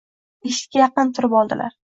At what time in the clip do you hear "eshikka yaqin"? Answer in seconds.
0.51-1.13